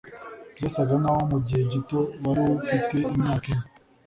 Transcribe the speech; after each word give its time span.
byasaga 0.57 0.93
nkaho 1.01 1.21
mugihe 1.31 1.61
gito 1.71 1.99
wari 2.23 2.41
ufite 2.59 2.95
imyaka 3.15 3.45
ine 3.53 3.65